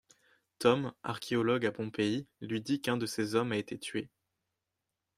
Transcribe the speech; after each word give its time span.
Tom, 0.57 0.93
archéologue 1.03 1.63
à 1.67 1.71
Pompéi, 1.71 2.25
lui 2.41 2.59
dit 2.59 2.81
qu'un 2.81 2.97
de 2.97 3.05
ses 3.05 3.35
hommes 3.35 3.51
a 3.51 3.57
été 3.57 3.77
tué. 3.77 4.09